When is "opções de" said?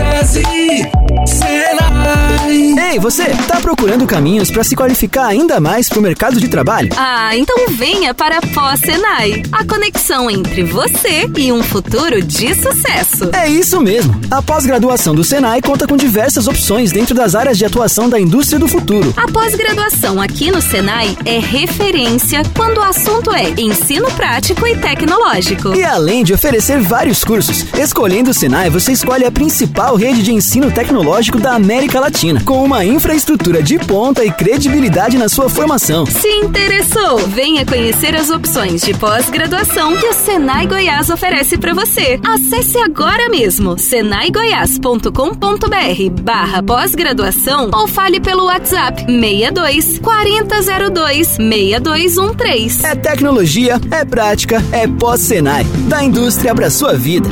38.30-38.94